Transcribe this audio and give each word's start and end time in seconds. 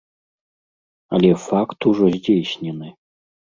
Але 1.17 1.29
факт 1.47 1.79
ужо 1.93 2.05
здзейснены. 2.17 2.87